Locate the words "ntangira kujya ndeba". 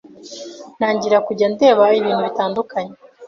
0.77-1.83